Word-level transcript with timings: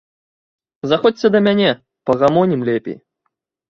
Заходзьце 0.93 1.33
да 1.37 1.43
мяне, 1.51 1.69
пагамонім 2.11 2.61
лепей. 2.73 3.03